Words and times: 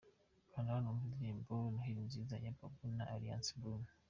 Kanda 0.51 0.75
hano 0.75 0.87
wumve 0.89 1.03
indirimbo 1.15 1.53
Neheli 1.73 2.01
Nziza 2.07 2.35
ya 2.43 2.51
Babou 2.57 2.89
na 2.97 3.05
Alliance 3.13 3.51
Brune. 3.59 3.89